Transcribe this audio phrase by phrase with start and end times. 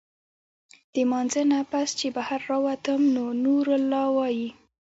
[0.93, 4.49] د مانځۀ نه پس چې بهر راووتم نو نورالله وايي